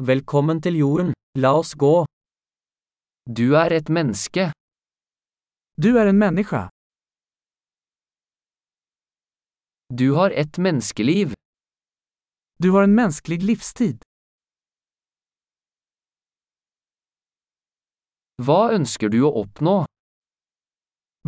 Velkommen 0.00 0.62
til 0.64 0.78
jorden, 0.80 1.10
la 1.36 1.50
oss 1.58 1.74
gå. 1.74 2.06
Du 3.26 3.56
är 3.56 3.70
ett 3.70 3.88
menneske. 3.88 4.52
Du 5.76 5.98
är 5.98 6.06
en 6.06 6.18
människa. 6.18 6.70
Du 9.88 10.12
har 10.12 10.30
ett 10.30 10.58
menneskeliv. 10.58 11.34
Du 12.56 12.70
har 12.70 12.82
en 12.82 12.94
mänsklig 12.94 13.42
livstid. 13.42 14.02
Hva 18.42 18.72
ønsker 18.72 19.08
du 19.08 19.20
å 19.20 19.34
oppnå? 19.44 19.84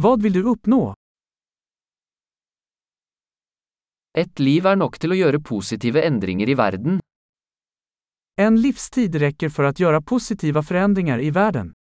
Vad 0.00 0.22
vill 0.22 0.32
du 0.32 0.42
uppnå? 0.48 0.94
Et 4.16 4.38
liv 4.40 4.66
er 4.66 4.76
nok 4.76 4.96
til 4.98 5.12
å 5.12 5.24
gjøre 5.24 5.44
positive 5.44 6.00
endringer 6.08 6.48
i 6.48 6.54
verden. 6.56 7.00
En 8.36 8.60
livstid 8.60 9.14
räcker 9.14 9.48
för 9.48 9.62
att 9.62 9.80
göra 9.80 10.02
positiva 10.02 10.62
förändringar 10.62 11.20
i 11.20 11.30
världen. 11.30 11.72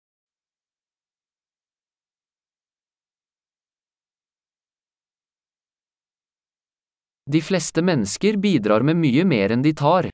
De 7.26 7.42
fleste 7.42 7.82
mennesker 7.82 8.38
bidrar 8.38 8.82
med 8.82 8.96
mye 8.96 9.26
mer 9.26 9.52
enn 9.52 9.62
de 9.62 9.74
tar. 9.74 10.10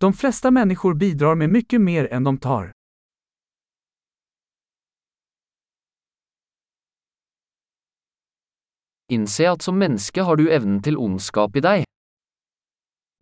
De 0.00 0.12
flesta 0.12 0.50
människor 0.50 0.94
bidrar 0.94 1.34
med 1.34 1.50
mycket 1.50 1.80
mer 1.80 2.12
än 2.12 2.24
de 2.24 2.38
tar. 2.38 2.72
Innse 9.08 9.50
at 9.50 9.62
som 9.62 9.78
menneske 9.78 10.22
har 10.22 10.36
du 10.36 10.50
evnen 10.50 10.82
til 10.82 10.96
ondskap 10.96 11.56
i 11.56 11.60
deg. 11.60 11.91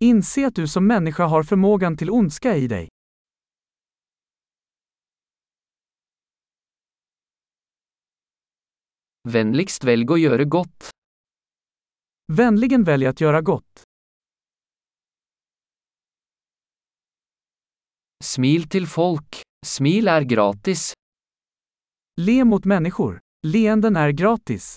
Inse 0.04 0.46
att 0.46 0.54
du 0.54 0.68
som 0.68 0.86
människa 0.86 1.24
har 1.24 1.42
förmågan 1.42 1.96
till 1.96 2.10
ondska 2.10 2.56
i 2.56 2.66
dig. 2.68 2.88
Vennligst 9.28 9.84
velg 9.84 10.10
å 10.10 10.16
gjøre 10.16 10.44
godt. 10.44 10.90
Vänligen 12.32 12.84
välj 12.84 13.06
att 13.06 13.20
göra 13.20 13.40
gott. 13.40 13.82
Smil 18.24 18.68
til 18.68 18.86
folk. 18.86 19.42
Smil 19.66 20.08
er 20.08 20.24
gratis. 20.24 20.92
Le 22.20 22.44
mot 22.44 22.64
människor. 22.64 23.20
Leenden 23.46 23.96
är 23.96 24.10
gratis. 24.10 24.76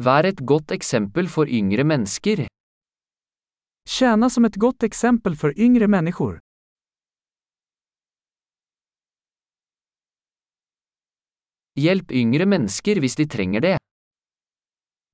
Vær 0.00 0.24
et 0.24 0.38
godt 0.48 0.72
eksempel 0.72 1.26
for 1.28 1.44
yngre 1.44 1.84
mennesker. 1.84 2.46
Tjäna 3.84 4.30
som 4.30 4.44
ett 4.44 4.56
gott 4.56 4.82
exempel 4.82 5.36
för 5.36 5.52
yngre 5.60 5.88
människor. 5.88 6.38
Hjelp 11.76 12.12
yngre 12.12 12.46
mennesker 12.46 13.00
hvis 13.00 13.16
de 13.16 13.26
trenger 13.28 13.60
det. 13.60 13.76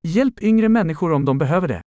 Hjälp 0.07 0.39
yngre 0.41 0.69
människor 0.69 1.13
om 1.13 1.25
de 1.25 1.37
behöver 1.37 1.67
det. 1.67 1.81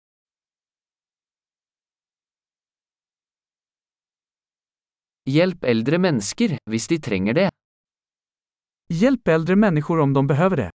Hjelp 5.28 5.64
eldre 5.64 5.98
mennesker 5.98 6.58
hvis 6.70 6.88
de 6.88 6.98
trenger 7.00 7.34
det. 7.34 7.50
Hjälp 8.88 9.28
äldre 9.28 9.56
människor 9.56 10.00
om 10.00 10.12
de 10.12 10.26
behöver 10.26 10.56
det. 10.56 10.75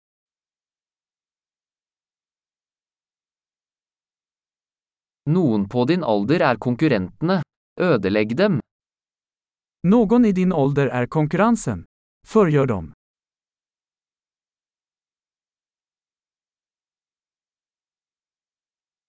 Noen 5.28 5.68
på 5.70 5.84
din 5.86 6.04
alder 6.04 6.40
er 6.40 6.56
konkurrentene. 6.56 7.42
Ødelegg 7.80 8.36
dem. 8.38 8.60
Någon 9.84 10.26
i 10.26 10.32
din 10.32 10.54
ålder 10.54 10.88
är 10.88 11.08
konkurrensen. 11.08 11.86
Förgör 12.28 12.66
dem. 12.66 12.94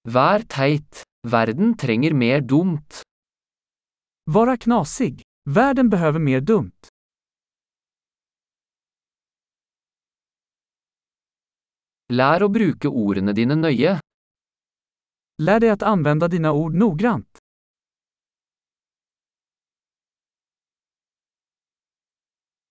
Vær 0.02 0.42
teit. 0.48 1.04
Verden 1.22 1.76
trenger 1.76 2.14
mer 2.14 2.40
dumt. 2.40 3.02
Vara 4.24 4.56
knasig. 4.56 5.22
Världen 5.50 5.88
behöver 5.90 6.18
mer 6.18 6.40
dumt. 6.40 6.88
Lær 12.08 12.42
å 12.42 12.48
bruke 12.48 12.88
ordene 12.88 13.32
dine 13.36 13.54
nøye. 13.54 13.98
Lär 15.40 15.60
dig 15.60 15.70
att 15.70 15.82
använda 15.82 16.28
dina 16.28 16.52
ord 16.52 16.74
noggrant. 16.74 17.38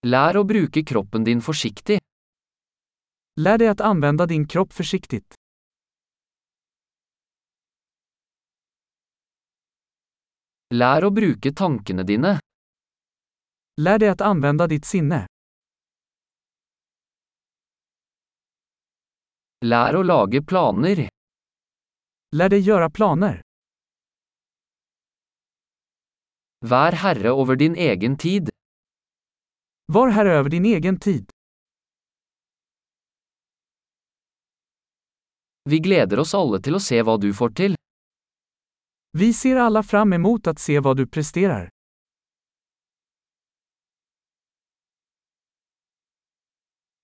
Lær 0.08 0.38
å 0.38 0.44
bruke 0.44 0.84
kroppen 0.84 1.24
din 1.24 1.42
forsiktig. 1.42 2.00
Lär 3.40 3.58
dig 3.58 3.68
att 3.68 3.82
använda 3.82 4.26
din 4.26 4.48
kropp 4.48 4.74
försiktigt. 4.74 5.36
Lær 10.76 11.04
å 11.08 11.12
bruke 11.12 11.54
tankene 11.54 12.04
dine. 12.04 12.40
Lär 13.82 14.00
dig 14.00 14.10
att 14.10 14.22
använda 14.22 14.68
ditt 14.68 14.86
sinne. 14.86 15.26
Lær 19.66 19.96
å 19.96 20.04
lage 20.04 20.42
planer. 20.44 21.17
Lär 22.32 22.50
dig 22.50 22.60
göra 22.60 22.90
planer. 22.90 23.42
Vær 26.60 26.92
herre 26.92 27.32
over 27.32 27.56
din 27.56 27.76
egen 27.76 28.18
tid. 28.18 28.50
Var 29.86 30.10
herre 30.10 30.34
över 30.34 30.50
din 30.50 30.66
egen 30.66 31.00
tid. 31.00 31.32
Vi 35.70 35.80
gleder 35.80 36.20
oss 36.20 36.34
alle 36.34 36.60
til 36.62 36.76
å 36.76 36.80
se 36.80 37.02
hva 37.04 37.18
du 37.18 37.34
får 37.34 37.50
til. 37.60 37.76
Vi 39.18 39.34
ser 39.34 39.56
alla 39.56 39.84
fram 39.84 40.14
emot 40.14 40.48
att 40.48 40.60
se 40.60 40.80
vad 40.80 40.98
du 40.98 41.08
presterar. 41.08 41.70